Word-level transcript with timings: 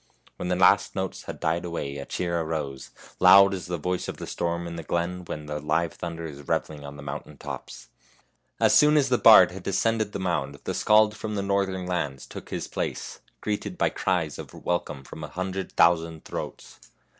When 0.37 0.47
the 0.49 0.55
last 0.55 0.95
notes 0.95 1.25
had 1.25 1.39
died 1.39 1.63
away 1.63 1.99
a 1.99 2.07
cheer 2.07 2.41
arose, 2.41 2.89
loud 3.19 3.53
as 3.53 3.67
the 3.67 3.77
voice 3.77 4.07
of 4.07 4.17
the 4.17 4.25
storm 4.25 4.65
in 4.65 4.75
the 4.75 4.81
glen 4.81 5.25
when 5.25 5.45
the 5.45 5.59
live 5.59 5.93
thunder 5.93 6.25
is 6.25 6.41
reveling 6.47 6.83
on 6.83 6.97
the 6.97 7.03
mountain 7.03 7.37
tops. 7.37 7.89
As 8.59 8.73
soon 8.73 8.97
as 8.97 9.09
the 9.09 9.19
bard 9.19 9.51
had 9.51 9.61
descended 9.61 10.11
the 10.11 10.17
THE 10.17 10.23
HUNTSMAN'S 10.25 10.33
SON 10.33 10.51
93 10.53 10.57
mound 10.57 10.65
the 10.65 10.73
Skald 10.73 11.15
from 11.17 11.35
the 11.35 11.41
northern 11.43 11.85
lands 11.85 12.25
took 12.25 12.49
his 12.49 12.67
place, 12.67 13.19
greeted 13.41 13.77
by 13.77 13.89
cries 13.89 14.39
of 14.39 14.55
welcome 14.55 15.03
from 15.03 15.23
a 15.23 15.27
hundred 15.27 15.73
thousand 15.73 16.25
throats. 16.25 16.79